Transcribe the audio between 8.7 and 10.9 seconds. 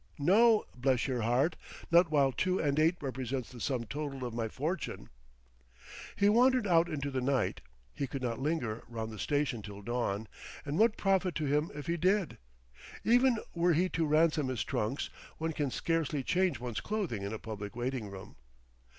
round the station till dawn; and